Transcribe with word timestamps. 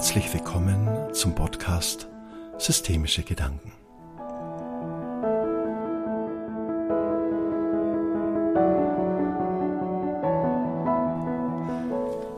Herzlich 0.00 0.32
willkommen 0.32 1.12
zum 1.12 1.34
Podcast 1.34 2.08
Systemische 2.56 3.22
Gedanken. 3.22 3.70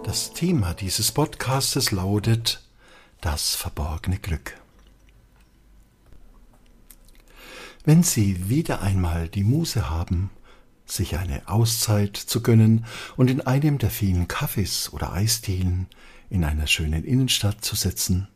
Das 0.02 0.32
Thema 0.32 0.75
dieses 0.75 1.12
Podcastes 1.12 1.93
lautet 1.93 2.66
das 3.20 3.54
verborgene 3.54 4.18
Glück. 4.18 4.58
Wenn 7.85 8.02
Sie 8.02 8.49
wieder 8.49 8.82
einmal 8.82 9.29
die 9.29 9.44
Muße 9.44 9.88
haben, 9.88 10.30
sich 10.85 11.16
eine 11.16 11.46
Auszeit 11.46 12.16
zu 12.16 12.43
gönnen 12.43 12.86
und 13.16 13.30
in 13.30 13.40
einem 13.40 13.79
der 13.79 13.90
vielen 13.90 14.26
Kaffees 14.26 14.93
oder 14.93 15.13
Eisdielen 15.13 15.86
in 16.32 16.45
einer 16.45 16.67
schönen 16.67 17.04
Innenstadt 17.04 17.63
zu 17.63 17.77
setzen, 17.77 18.27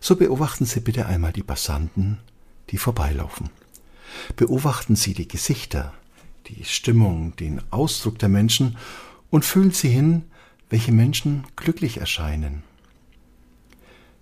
so 0.00 0.16
beobachten 0.16 0.64
Sie 0.64 0.80
bitte 0.80 1.04
einmal 1.06 1.32
die 1.32 1.42
Passanten, 1.42 2.18
die 2.70 2.78
vorbeilaufen. 2.78 3.50
Beobachten 4.34 4.96
Sie 4.96 5.12
die 5.12 5.28
Gesichter, 5.28 5.92
die 6.46 6.64
Stimmung, 6.64 7.36
den 7.36 7.60
Ausdruck 7.70 8.18
der 8.18 8.30
Menschen 8.30 8.78
und 9.28 9.44
fühlen 9.44 9.72
Sie 9.72 9.90
hin, 9.90 10.24
welche 10.70 10.90
Menschen 10.90 11.44
glücklich 11.54 11.98
erscheinen. 11.98 12.62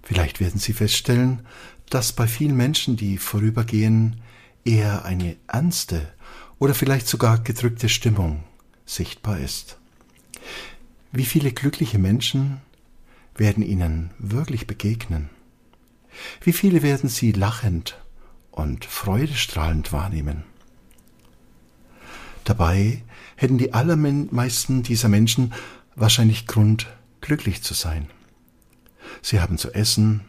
Vielleicht 0.03 0.41
werden 0.41 0.59
Sie 0.59 0.73
feststellen, 0.73 1.47
dass 1.91 2.13
bei 2.13 2.27
vielen 2.27 2.57
Menschen, 2.57 2.97
die 2.97 3.19
vorübergehen, 3.19 4.21
eher 4.65 5.05
eine 5.05 5.37
ernste 5.47 6.13
oder 6.59 6.75
vielleicht 6.75 7.07
sogar 7.07 7.39
gedrückte 7.39 7.89
Stimmung 7.89 8.43
sichtbar 8.85 9.39
ist. 9.39 9.79
Wie 11.13 11.25
viele 11.25 11.53
glückliche 11.53 11.99
Menschen 11.99 12.61
werden 13.41 13.65
ihnen 13.65 14.11
wirklich 14.19 14.69
begegnen? 14.69 15.31
Wie 16.43 16.53
viele 16.53 16.83
werden 16.83 17.09
sie 17.09 17.33
lachend 17.33 17.99
und 18.51 18.85
freudestrahlend 18.85 19.93
wahrnehmen? 19.93 20.45
Dabei 22.45 23.03
hätten 23.37 23.59
die 23.59 23.73
allermeisten 23.73 24.83
dieser 24.83 25.09
Menschen 25.09 25.55
wahrscheinlich 25.97 26.47
Grund, 26.47 26.87
glücklich 27.23 27.63
zu 27.63 27.75
sein. 27.75 28.09
Sie 29.23 29.41
haben 29.41 29.57
zu 29.57 29.73
essen, 29.73 30.21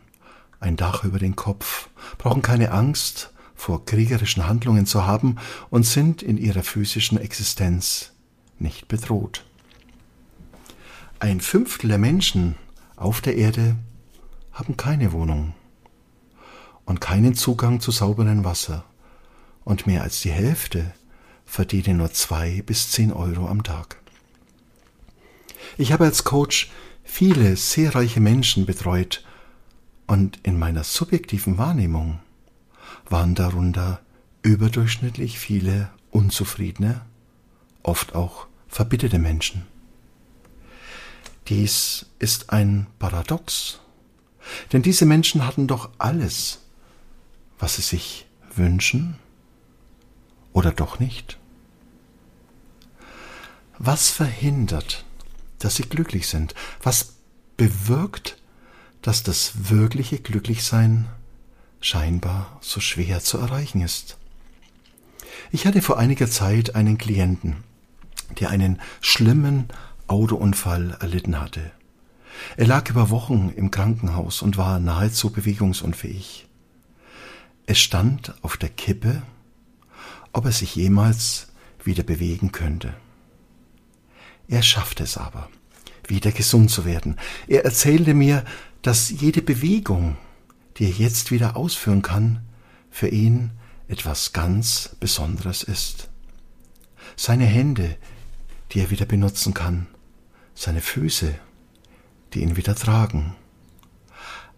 ein 0.61 0.77
Dach 0.77 1.03
über 1.03 1.19
den 1.19 1.35
Kopf, 1.35 1.89
brauchen 2.17 2.41
keine 2.41 2.71
Angst 2.71 3.33
vor 3.55 3.85
kriegerischen 3.85 4.47
Handlungen 4.47 4.85
zu 4.85 5.05
haben 5.05 5.35
und 5.69 5.85
sind 5.85 6.23
in 6.23 6.37
ihrer 6.37 6.63
physischen 6.63 7.17
Existenz 7.17 8.13
nicht 8.57 8.87
bedroht. 8.87 9.43
Ein 11.19 11.41
Fünftel 11.41 11.89
der 11.89 11.97
Menschen 11.97 12.55
auf 13.01 13.19
der 13.19 13.35
Erde 13.35 13.75
haben 14.51 14.77
keine 14.77 15.11
Wohnung 15.11 15.53
und 16.85 17.01
keinen 17.01 17.33
Zugang 17.33 17.79
zu 17.79 17.89
sauberem 17.89 18.43
Wasser 18.43 18.85
und 19.63 19.87
mehr 19.87 20.03
als 20.03 20.21
die 20.21 20.31
Hälfte 20.31 20.93
verdienen 21.43 21.97
nur 21.97 22.13
zwei 22.13 22.61
bis 22.61 22.91
zehn 22.91 23.11
Euro 23.11 23.47
am 23.47 23.63
Tag. 23.63 23.97
Ich 25.79 25.91
habe 25.91 26.05
als 26.05 26.23
Coach 26.23 26.71
viele 27.03 27.55
sehr 27.55 27.95
reiche 27.95 28.19
Menschen 28.19 28.67
betreut 28.67 29.25
und 30.05 30.39
in 30.43 30.59
meiner 30.59 30.83
subjektiven 30.83 31.57
Wahrnehmung 31.57 32.19
waren 33.09 33.33
darunter 33.33 33.99
überdurchschnittlich 34.43 35.39
viele 35.39 35.89
unzufriedene, 36.11 37.01
oft 37.81 38.13
auch 38.13 38.45
verbitterte 38.67 39.17
Menschen. 39.17 39.70
Dies 41.51 42.05
ist 42.17 42.51
ein 42.51 42.87
Paradox, 42.97 43.81
denn 44.71 44.83
diese 44.83 45.05
Menschen 45.05 45.45
hatten 45.45 45.67
doch 45.67 45.89
alles, 45.97 46.59
was 47.59 47.75
sie 47.75 47.81
sich 47.81 48.25
wünschen, 48.55 49.17
oder 50.53 50.71
doch 50.71 50.99
nicht? 50.99 51.39
Was 53.77 54.09
verhindert, 54.09 55.03
dass 55.59 55.75
sie 55.75 55.83
glücklich 55.83 56.29
sind? 56.29 56.55
Was 56.83 57.15
bewirkt, 57.57 58.37
dass 59.01 59.21
das 59.21 59.69
wirkliche 59.69 60.19
Glücklichsein 60.19 61.09
scheinbar 61.81 62.59
so 62.61 62.79
schwer 62.79 63.19
zu 63.19 63.37
erreichen 63.39 63.81
ist? 63.81 64.17
Ich 65.51 65.65
hatte 65.65 65.81
vor 65.81 65.99
einiger 65.99 66.31
Zeit 66.31 66.75
einen 66.75 66.97
Klienten, 66.97 67.57
der 68.39 68.51
einen 68.51 68.79
schlimmen 69.01 69.67
Autounfall 70.11 70.97
erlitten 70.99 71.39
hatte. 71.39 71.71
Er 72.57 72.67
lag 72.67 72.89
über 72.89 73.09
Wochen 73.09 73.51
im 73.55 73.71
Krankenhaus 73.71 74.41
und 74.41 74.57
war 74.57 74.79
nahezu 74.79 75.31
bewegungsunfähig. 75.31 76.47
Es 77.65 77.79
stand 77.79 78.33
auf 78.41 78.57
der 78.57 78.69
Kippe, 78.69 79.21
ob 80.33 80.45
er 80.45 80.51
sich 80.51 80.75
jemals 80.75 81.47
wieder 81.83 82.03
bewegen 82.03 82.51
könnte. 82.51 82.93
Er 84.47 84.61
schaffte 84.63 85.03
es 85.03 85.17
aber, 85.17 85.49
wieder 86.07 86.31
gesund 86.31 86.69
zu 86.69 86.83
werden. 86.83 87.17
Er 87.47 87.63
erzählte 87.63 88.13
mir, 88.13 88.43
dass 88.81 89.09
jede 89.09 89.41
Bewegung, 89.41 90.17
die 90.77 90.85
er 90.85 90.91
jetzt 90.91 91.31
wieder 91.31 91.55
ausführen 91.55 92.01
kann, 92.01 92.41
für 92.89 93.07
ihn 93.07 93.51
etwas 93.87 94.33
ganz 94.33 94.95
Besonderes 94.99 95.63
ist. 95.63 96.09
Seine 97.15 97.45
Hände, 97.45 97.97
die 98.71 98.79
er 98.79 98.89
wieder 98.89 99.05
benutzen 99.05 99.53
kann, 99.53 99.87
seine 100.61 100.81
Füße, 100.81 101.33
die 102.33 102.41
ihn 102.41 102.55
wieder 102.55 102.75
tragen. 102.75 103.35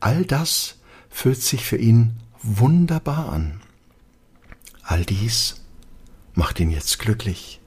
All 0.02 0.26
das 0.26 0.76
fühlt 1.10 1.42
sich 1.42 1.64
für 1.66 1.78
ihn 1.78 2.18
wunderbar 2.42 3.32
an. 3.32 3.62
All 4.84 5.06
dies 5.06 5.62
macht 6.34 6.60
ihn 6.60 6.72
jetzt 6.72 7.00
glücklich. 7.00 7.62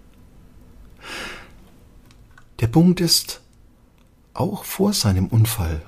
Der 2.61 2.67
Punkt 2.67 3.01
ist, 3.01 3.41
auch 4.35 4.65
vor 4.65 4.93
seinem 4.93 5.29
Unfall 5.29 5.81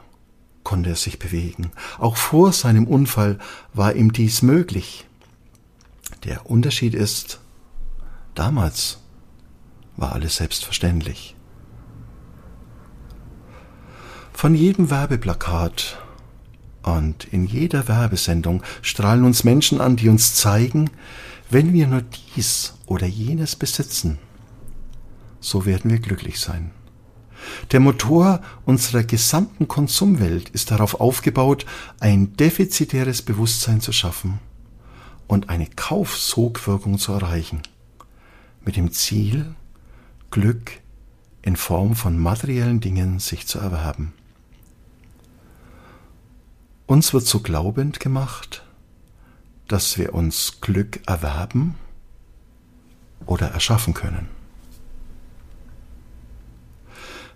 konnte 0.64 0.90
er 0.90 0.96
sich 0.96 1.18
bewegen. 1.18 1.70
Auch 1.98 2.16
vor 2.16 2.52
seinem 2.52 2.86
Unfall 2.86 3.38
war 3.74 3.94
ihm 3.94 4.12
dies 4.12 4.40
möglich. 4.40 5.06
Der 6.24 6.46
Unterschied 6.46 6.94
ist, 6.94 7.40
damals 8.34 9.00
war 9.96 10.12
alles 10.12 10.36
selbstverständlich. 10.36 11.34
Von 14.38 14.54
jedem 14.54 14.88
Werbeplakat 14.88 15.98
und 16.84 17.24
in 17.32 17.44
jeder 17.44 17.88
Werbesendung 17.88 18.62
strahlen 18.82 19.24
uns 19.24 19.42
Menschen 19.42 19.80
an, 19.80 19.96
die 19.96 20.08
uns 20.08 20.36
zeigen, 20.36 20.90
wenn 21.50 21.72
wir 21.72 21.88
nur 21.88 22.02
dies 22.36 22.74
oder 22.86 23.08
jenes 23.08 23.56
besitzen, 23.56 24.20
so 25.40 25.66
werden 25.66 25.90
wir 25.90 25.98
glücklich 25.98 26.38
sein. 26.38 26.70
Der 27.72 27.80
Motor 27.80 28.40
unserer 28.64 29.02
gesamten 29.02 29.66
Konsumwelt 29.66 30.50
ist 30.50 30.70
darauf 30.70 31.00
aufgebaut, 31.00 31.66
ein 31.98 32.36
defizitäres 32.36 33.22
Bewusstsein 33.22 33.80
zu 33.80 33.90
schaffen 33.90 34.38
und 35.26 35.48
eine 35.48 35.66
Kaufsogwirkung 35.66 37.00
zu 37.00 37.10
erreichen, 37.10 37.62
mit 38.64 38.76
dem 38.76 38.92
Ziel, 38.92 39.56
Glück 40.30 40.78
in 41.42 41.56
Form 41.56 41.96
von 41.96 42.16
materiellen 42.16 42.78
Dingen 42.78 43.18
sich 43.18 43.48
zu 43.48 43.58
erwerben. 43.58 44.12
Uns 46.88 47.12
wird 47.12 47.26
so 47.26 47.40
glaubend 47.40 48.00
gemacht, 48.00 48.64
dass 49.66 49.98
wir 49.98 50.14
uns 50.14 50.62
Glück 50.62 51.06
erwerben 51.06 51.74
oder 53.26 53.48
erschaffen 53.48 53.92
können. 53.92 54.30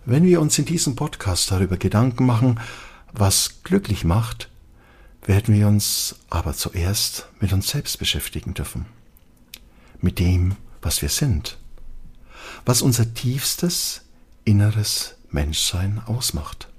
Wenn 0.07 0.25
wir 0.25 0.41
uns 0.41 0.59
in 0.59 0.65
diesem 0.65 0.97
Podcast 0.97 1.51
darüber 1.51 1.77
Gedanken 1.77 2.25
machen, 2.25 2.61
was 3.13 3.63
glücklich 3.63 4.05
macht, 4.05 4.49
werden 5.27 5.55
wir 5.55 5.69
uns 5.69 6.17
aber 6.31 6.55
zuerst 6.55 7.29
mit 7.39 7.53
uns 7.53 7.69
selbst 7.69 7.99
beschäftigen 7.99 8.55
dürfen. 8.55 8.87
Mit 10.01 10.19
dem, 10.19 10.57
was 10.81 11.03
wir 11.03 11.11
sind. 11.11 11.59
Was 12.65 12.81
unser 12.81 13.13
tiefstes 13.13 14.01
inneres 14.47 15.17
Menschsein 15.31 16.01
ausmacht. 16.07 16.72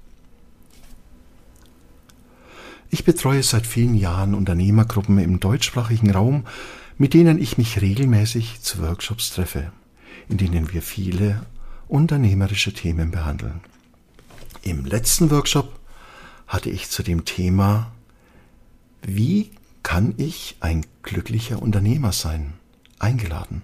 Ich 2.90 3.04
betreue 3.04 3.42
seit 3.42 3.66
vielen 3.66 3.94
Jahren 3.94 4.34
Unternehmergruppen 4.34 5.18
im 5.18 5.40
deutschsprachigen 5.40 6.10
Raum, 6.10 6.44
mit 6.96 7.14
denen 7.14 7.40
ich 7.40 7.58
mich 7.58 7.80
regelmäßig 7.80 8.60
zu 8.62 8.80
Workshops 8.82 9.30
treffe, 9.34 9.72
in 10.28 10.36
denen 10.36 10.72
wir 10.72 10.82
viele 10.82 11.44
unternehmerische 11.88 12.72
Themen 12.72 13.10
behandeln. 13.10 13.60
Im 14.62 14.84
letzten 14.84 15.30
Workshop 15.30 15.78
hatte 16.46 16.70
ich 16.70 16.88
zu 16.88 17.02
dem 17.02 17.24
Thema 17.24 17.92
Wie 19.02 19.50
kann 19.82 20.14
ich 20.16 20.56
ein 20.60 20.86
glücklicher 21.02 21.60
Unternehmer 21.60 22.12
sein? 22.12 22.54
eingeladen. 22.98 23.62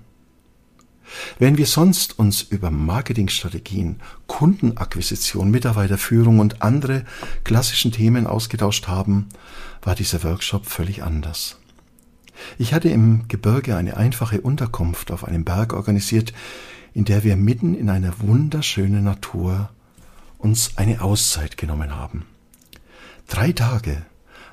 Wenn 1.39 1.59
wir 1.59 1.67
sonst 1.67 2.19
uns 2.19 2.43
über 2.43 2.71
Marketingstrategien, 2.71 4.01
Kundenakquisition, 4.27 5.51
Mitarbeiterführung 5.51 6.39
und 6.39 6.63
andere 6.63 7.05
klassischen 7.45 7.93
Themen 7.93 8.27
ausgetauscht 8.27 8.89
haben, 8.89 9.29
war 9.83 9.95
dieser 9.95 10.23
Workshop 10.23 10.67
völlig 10.67 11.03
anders. 11.03 11.57
Ich 12.59 12.73
hatte 12.73 12.89
im 12.89 13.29
Gebirge 13.29 13.77
eine 13.77 13.97
einfache 13.97 14.41
Unterkunft 14.41 15.11
auf 15.11 15.25
einem 15.25 15.45
Berg 15.45 15.73
organisiert, 15.73 16.33
in 16.95 17.05
der 17.05 17.25
wir 17.25 17.37
mitten 17.37 17.75
in 17.75 17.91
einer 17.91 18.21
wunderschönen 18.21 19.05
Natur 19.05 19.71
uns 20.39 20.77
eine 20.77 21.03
Auszeit 21.03 21.57
genommen 21.57 21.95
haben. 21.95 22.27
Drei 23.29 23.53
Tage 23.53 24.05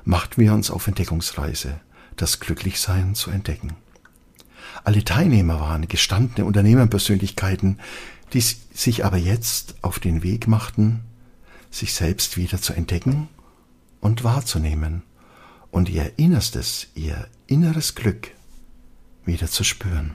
machten 0.04 0.40
wir 0.40 0.52
uns 0.52 0.70
auf 0.70 0.86
Entdeckungsreise, 0.86 1.80
das 2.16 2.40
Glücklichsein 2.40 3.14
zu 3.14 3.30
entdecken. 3.30 3.74
Alle 4.84 5.04
Teilnehmer 5.04 5.60
waren 5.60 5.88
gestandene 5.88 6.46
Unternehmerpersönlichkeiten, 6.46 7.78
die 8.32 8.40
sich 8.40 9.04
aber 9.04 9.16
jetzt 9.16 9.76
auf 9.82 9.98
den 9.98 10.22
Weg 10.22 10.46
machten, 10.48 11.00
sich 11.70 11.94
selbst 11.94 12.36
wieder 12.36 12.60
zu 12.60 12.72
entdecken 12.72 13.28
und 14.00 14.24
wahrzunehmen 14.24 15.02
und 15.70 15.88
ihr 15.88 16.18
Innerstes, 16.18 16.88
ihr 16.94 17.28
inneres 17.46 17.94
Glück 17.94 18.30
wieder 19.24 19.48
zu 19.48 19.64
spüren. 19.64 20.14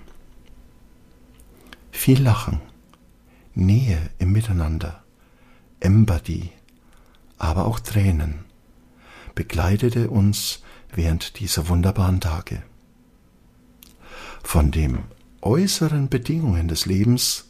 Viel 1.92 2.21
Lachen, 2.21 2.59
Nähe 3.54 4.09
im 4.18 4.31
Miteinander, 4.31 5.04
Empathie, 5.80 6.50
aber 7.38 7.66
auch 7.66 7.80
Tränen 7.80 8.45
begleitete 9.36 10.09
uns 10.09 10.62
während 10.94 11.39
dieser 11.39 11.68
wunderbaren 11.68 12.19
Tage. 12.19 12.63
Von 14.44 14.69
den 14.69 15.00
äußeren 15.42 16.10
Bedingungen 16.10 16.68
des 16.68 16.86
Lebens 16.86 17.45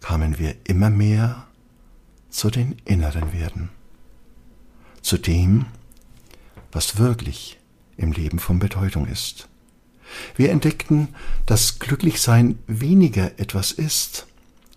kamen 0.00 0.38
wir 0.38 0.54
immer 0.64 0.88
mehr 0.88 1.46
zu 2.30 2.50
den 2.50 2.76
inneren 2.84 3.32
Werten, 3.32 3.68
zu 5.02 5.18
dem, 5.18 5.66
was 6.72 6.96
wirklich 6.96 7.58
im 7.96 8.12
Leben 8.12 8.38
von 8.38 8.58
Bedeutung 8.58 9.06
ist. 9.06 9.48
Wir 10.36 10.50
entdeckten, 10.50 11.08
dass 11.44 11.78
Glücklichsein 11.78 12.58
weniger 12.66 13.38
etwas 13.38 13.72
ist, 13.72 14.26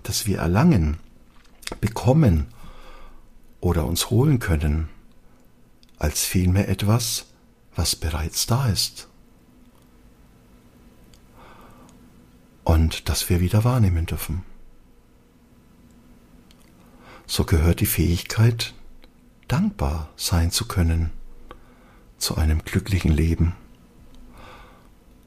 das 0.04 0.26
wir 0.26 0.40
erlangen, 0.40 0.98
bekommen 1.80 2.48
oder 3.62 3.86
uns 3.86 4.10
holen 4.10 4.40
können, 4.40 4.90
als 5.98 6.26
vielmehr 6.26 6.68
etwas, 6.68 7.28
was 7.76 7.96
bereits 7.96 8.48
da 8.48 8.68
ist. 8.68 9.08
Und 12.64 13.10
das 13.10 13.30
wir 13.30 13.40
wieder 13.40 13.64
wahrnehmen 13.64 14.06
dürfen. 14.06 14.44
So 17.26 17.46
gehört 17.46 17.80
die 17.80 17.86
Fähigkeit, 17.86 18.74
dankbar 19.48 20.10
sein 20.16 20.52
zu 20.52 20.68
können 20.68 21.12
zu 22.18 22.36
einem 22.36 22.64
glücklichen 22.64 23.12
Leben. 23.12 23.54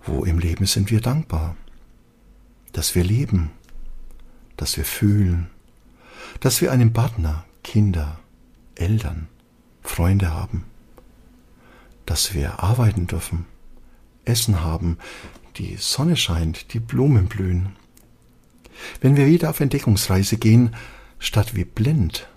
Wo 0.04 0.25
im 0.25 0.38
Leben 0.38 0.66
sind 0.66 0.90
wir 0.90 1.00
dankbar? 1.00 1.56
Dass 2.72 2.94
wir 2.94 3.04
leben, 3.04 3.50
dass 4.56 4.76
wir 4.76 4.84
fühlen, 4.84 5.48
dass 6.40 6.60
wir 6.60 6.72
einen 6.72 6.92
Partner, 6.92 7.44
Kinder, 7.62 8.19
Eltern, 8.75 9.28
Freunde 9.82 10.32
haben, 10.32 10.64
dass 12.06 12.34
wir 12.34 12.62
arbeiten 12.62 13.06
dürfen, 13.06 13.46
Essen 14.25 14.62
haben, 14.62 14.98
die 15.56 15.76
Sonne 15.76 16.16
scheint, 16.16 16.72
die 16.72 16.80
Blumen 16.80 17.26
blühen. 17.26 17.76
Wenn 19.00 19.16
wir 19.16 19.26
wieder 19.26 19.50
auf 19.50 19.60
Entdeckungsreise 19.60 20.36
gehen, 20.36 20.74
statt 21.18 21.54
wie 21.54 21.64
blind 21.64 22.28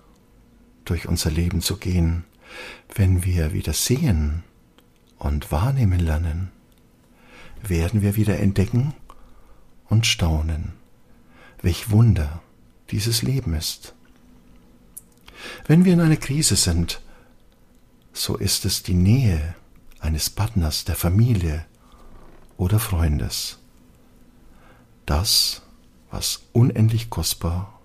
durch 0.86 1.08
unser 1.08 1.32
Leben 1.32 1.62
zu 1.62 1.78
gehen, 1.78 2.24
wenn 2.94 3.24
wir 3.24 3.54
wieder 3.54 3.74
sehen 3.74 4.44
und 5.18 5.52
wahrnehmen 5.52 6.00
lernen, 6.00 6.52
werden 7.62 8.02
wir 8.02 8.16
wieder 8.16 8.40
entdecken 8.40 8.94
und 9.90 10.06
staunen, 10.06 10.74
welch 11.62 11.90
Wunder 11.90 12.42
dieses 12.92 13.22
Leben 13.22 13.54
ist. 13.54 13.96
Wenn 15.66 15.86
wir 15.86 15.94
in 15.94 16.02
einer 16.02 16.18
Krise 16.18 16.56
sind, 16.56 17.02
so 18.14 18.38
ist 18.38 18.66
es 18.66 18.84
die 18.84 18.94
Nähe 18.94 19.56
eines 20.00 20.30
Partners, 20.30 20.86
der 20.86 20.96
Familie 20.96 21.66
oder 22.58 22.80
Freundes. 22.80 23.60
Das, 25.06 25.62
was 26.12 26.42
unendlich 26.54 27.10
kostbar 27.10 27.80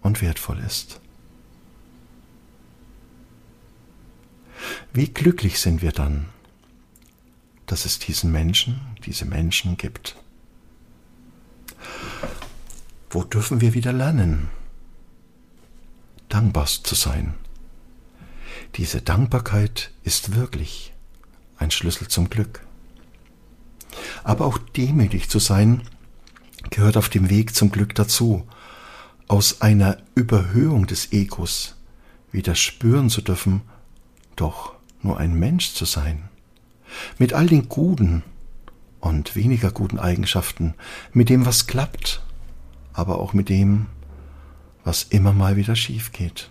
und 0.00 0.20
wertvoll 0.22 0.58
ist. 0.58 1.00
Wie 4.92 5.08
glücklich 5.08 5.60
sind 5.60 5.82
wir 5.82 5.92
dann, 5.92 6.28
dass 7.66 7.84
es 7.84 7.98
diesen 7.98 8.32
Menschen, 8.32 8.80
diese 9.04 9.24
Menschen 9.24 9.76
gibt. 9.76 10.16
Wo 13.10 13.24
dürfen 13.24 13.60
wir 13.60 13.74
wieder 13.74 13.92
lernen, 13.92 14.48
dankbar 16.28 16.66
zu 16.66 16.94
sein? 16.94 17.34
Diese 18.76 19.00
Dankbarkeit 19.00 19.92
ist 20.02 20.34
wirklich 20.34 20.92
ein 21.58 21.70
Schlüssel 21.70 22.08
zum 22.08 22.28
Glück. 22.28 22.66
Aber 24.22 24.46
auch 24.46 24.58
demütig 24.58 25.28
zu 25.28 25.38
sein, 25.38 25.82
gehört 26.70 26.96
auf 26.96 27.08
dem 27.08 27.30
Weg 27.30 27.54
zum 27.54 27.70
Glück 27.70 27.94
dazu, 27.94 28.46
aus 29.28 29.60
einer 29.60 29.98
Überhöhung 30.14 30.86
des 30.86 31.12
Egos 31.12 31.76
wieder 32.32 32.54
spüren 32.54 33.10
zu 33.10 33.22
dürfen, 33.22 33.62
doch 34.36 34.74
nur 35.02 35.18
ein 35.18 35.34
Mensch 35.34 35.74
zu 35.74 35.84
sein 35.84 36.28
mit 37.18 37.32
all 37.32 37.46
den 37.46 37.68
guten 37.68 38.22
und 39.00 39.36
weniger 39.36 39.70
guten 39.70 39.98
Eigenschaften, 39.98 40.74
mit 41.12 41.28
dem, 41.28 41.46
was 41.46 41.66
klappt, 41.66 42.22
aber 42.92 43.18
auch 43.18 43.32
mit 43.32 43.48
dem, 43.48 43.86
was 44.82 45.04
immer 45.04 45.32
mal 45.32 45.56
wieder 45.56 45.76
schief 45.76 46.12
geht. 46.12 46.50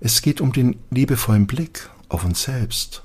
Es 0.00 0.22
geht 0.22 0.40
um 0.40 0.52
den 0.52 0.76
liebevollen 0.90 1.46
Blick 1.46 1.90
auf 2.08 2.24
uns 2.24 2.42
selbst, 2.42 3.02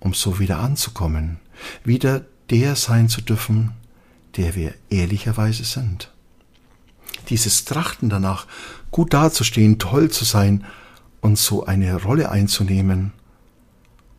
um 0.00 0.14
so 0.14 0.38
wieder 0.38 0.58
anzukommen, 0.58 1.38
wieder 1.84 2.24
der 2.50 2.76
sein 2.76 3.08
zu 3.08 3.20
dürfen, 3.20 3.72
der 4.36 4.54
wir 4.54 4.74
ehrlicherweise 4.90 5.64
sind. 5.64 6.12
Dieses 7.28 7.64
Trachten 7.64 8.08
danach, 8.08 8.46
gut 8.90 9.12
dazustehen, 9.12 9.78
toll 9.78 10.10
zu 10.10 10.24
sein 10.24 10.64
und 11.20 11.38
so 11.38 11.66
eine 11.66 12.02
Rolle 12.02 12.30
einzunehmen, 12.30 13.12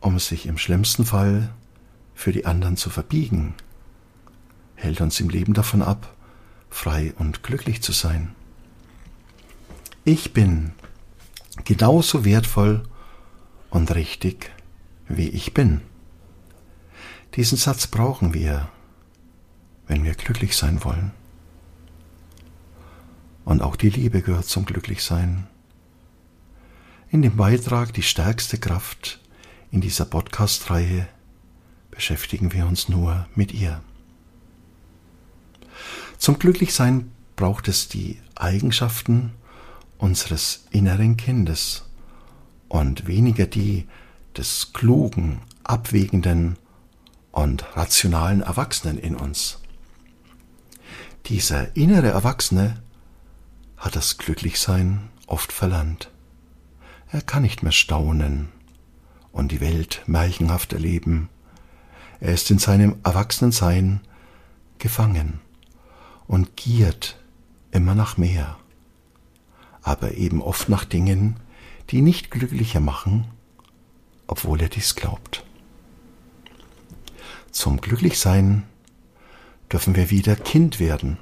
um 0.00 0.18
sich 0.18 0.46
im 0.46 0.58
schlimmsten 0.58 1.04
Fall 1.04 1.50
für 2.14 2.32
die 2.32 2.46
anderen 2.46 2.76
zu 2.76 2.90
verbiegen, 2.90 3.54
hält 4.74 5.00
uns 5.00 5.18
im 5.20 5.28
Leben 5.28 5.54
davon 5.54 5.82
ab, 5.82 6.14
frei 6.70 7.14
und 7.18 7.42
glücklich 7.42 7.82
zu 7.82 7.92
sein. 7.92 8.34
Ich 10.04 10.32
bin 10.32 10.72
genauso 11.64 12.24
wertvoll 12.24 12.82
und 13.70 13.94
richtig, 13.94 14.50
wie 15.08 15.28
ich 15.28 15.54
bin. 15.54 15.80
Diesen 17.34 17.58
Satz 17.58 17.86
brauchen 17.86 18.34
wir, 18.34 18.68
wenn 19.86 20.04
wir 20.04 20.14
glücklich 20.14 20.56
sein 20.56 20.82
wollen. 20.84 21.12
Und 23.44 23.62
auch 23.62 23.76
die 23.76 23.90
Liebe 23.90 24.22
gehört 24.22 24.46
zum 24.46 24.64
Glücklichsein. 24.64 25.46
In 27.10 27.22
dem 27.22 27.36
Beitrag 27.36 27.94
Die 27.94 28.02
stärkste 28.02 28.58
Kraft 28.58 29.20
in 29.70 29.80
dieser 29.80 30.04
Podcast-Reihe 30.04 31.08
beschäftigen 31.90 32.52
wir 32.52 32.66
uns 32.66 32.88
nur 32.88 33.26
mit 33.34 33.52
ihr. 33.52 33.80
Zum 36.18 36.38
Glücklichsein 36.38 37.10
braucht 37.36 37.68
es 37.68 37.88
die 37.88 38.20
Eigenschaften 38.34 39.32
unseres 39.96 40.66
inneren 40.70 41.16
Kindes 41.16 41.84
und 42.68 43.06
weniger 43.06 43.46
die 43.46 43.86
des 44.36 44.72
klugen, 44.72 45.40
abwägenden 45.64 46.56
und 47.32 47.76
rationalen 47.76 48.42
Erwachsenen 48.42 48.98
in 48.98 49.14
uns. 49.16 49.58
Dieser 51.26 51.76
innere 51.76 52.08
Erwachsene 52.08 52.82
hat 53.76 53.96
das 53.96 54.18
Glücklichsein 54.18 55.08
oft 55.26 55.52
verlernt. 55.52 56.10
Er 57.10 57.22
kann 57.22 57.42
nicht 57.42 57.62
mehr 57.62 57.72
staunen, 57.72 58.48
und 59.38 59.52
die 59.52 59.60
Welt 59.60 60.02
märchenhaft 60.06 60.72
erleben. 60.72 61.28
Er 62.20 62.34
ist 62.34 62.50
in 62.50 62.58
seinem 62.58 62.96
Erwachsenensein 63.04 64.00
gefangen 64.78 65.40
und 66.26 66.56
giert 66.56 67.16
immer 67.70 67.94
nach 67.94 68.16
mehr, 68.16 68.56
aber 69.82 70.14
eben 70.14 70.42
oft 70.42 70.68
nach 70.68 70.84
Dingen, 70.84 71.36
die 71.90 72.02
nicht 72.02 72.30
glücklicher 72.30 72.80
machen, 72.80 73.28
obwohl 74.26 74.60
er 74.60 74.68
dies 74.68 74.96
glaubt. 74.96 75.44
Zum 77.50 77.80
Glücklichsein 77.80 78.64
dürfen 79.72 79.96
wir 79.96 80.10
wieder 80.10 80.36
Kind 80.36 80.80
werden, 80.80 81.18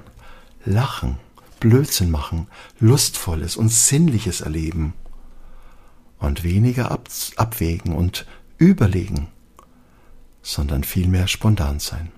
lachen, 0.65 1.19
Blödsinn 1.61 2.11
machen, 2.11 2.49
Lustvolles 2.79 3.57
und 3.57 3.71
Sinnliches 3.71 4.41
erleben 4.41 4.95
und 6.19 6.45
weniger 6.45 6.91
ab 6.91 7.09
abwägen 7.37 7.95
und 7.95 8.27
überlegen, 8.59 9.29
sondern 10.43 10.85
vielmehr 10.85 11.29
spontan 11.29 11.81
sein. 11.81 12.13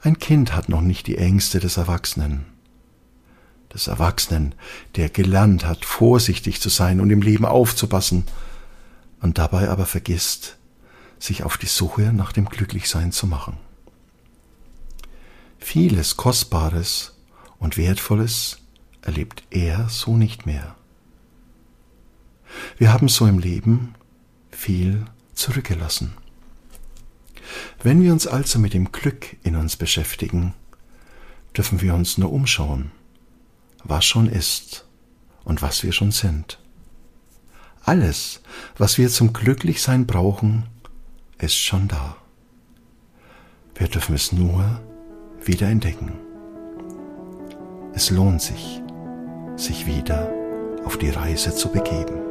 Ein 0.00 0.18
Kind 0.18 0.54
hat 0.54 0.68
noch 0.68 0.80
nicht 0.80 1.06
die 1.06 1.18
Ängste 1.18 1.60
des 1.60 1.76
Erwachsenen. 1.76 2.46
Des 3.74 3.88
Erwachsenen, 3.88 4.54
der 4.96 5.08
gelernt 5.08 5.66
hat, 5.66 5.84
vorsichtig 5.84 6.60
zu 6.60 6.68
sein 6.68 7.00
und 7.00 7.10
im 7.10 7.20
Leben 7.20 7.44
aufzupassen 7.44 8.24
und 9.20 9.38
dabei 9.38 9.68
aber 9.68 9.86
vergisst, 9.86 10.56
sich 11.18 11.42
auf 11.42 11.58
die 11.58 11.66
Suche 11.66 12.12
nach 12.12 12.32
dem 12.32 12.46
Glücklichsein 12.46 13.12
zu 13.12 13.26
machen. 13.26 13.56
Vieles 15.58 16.16
Kostbares 16.16 17.16
und 17.58 17.76
Wertvolles 17.76 18.58
erlebt 19.02 19.42
er 19.50 19.88
so 19.88 20.16
nicht 20.16 20.46
mehr. 20.46 20.76
Wir 22.76 22.92
haben 22.92 23.08
so 23.08 23.26
im 23.26 23.38
Leben 23.38 23.94
viel 24.50 25.04
zurückgelassen. 25.34 26.14
Wenn 27.82 28.02
wir 28.02 28.12
uns 28.12 28.26
also 28.26 28.58
mit 28.58 28.74
dem 28.74 28.92
Glück 28.92 29.36
in 29.42 29.56
uns 29.56 29.76
beschäftigen, 29.76 30.54
dürfen 31.56 31.80
wir 31.80 31.94
uns 31.94 32.18
nur 32.18 32.32
umschauen, 32.32 32.90
was 33.84 34.04
schon 34.04 34.28
ist 34.28 34.86
und 35.44 35.62
was 35.62 35.82
wir 35.82 35.92
schon 35.92 36.12
sind. 36.12 36.58
Alles, 37.82 38.42
was 38.76 38.98
wir 38.98 39.08
zum 39.08 39.32
Glücklichsein 39.32 40.06
brauchen, 40.06 40.64
ist 41.38 41.56
schon 41.56 41.88
da. 41.88 42.16
Wir 43.74 43.88
dürfen 43.88 44.14
es 44.14 44.32
nur 44.32 44.80
wieder 45.44 45.68
entdecken. 45.68 46.12
Es 47.94 48.10
lohnt 48.10 48.42
sich, 48.42 48.82
sich 49.56 49.86
wieder 49.86 50.32
auf 50.84 50.98
die 50.98 51.10
Reise 51.10 51.54
zu 51.54 51.68
begeben. 51.70 52.27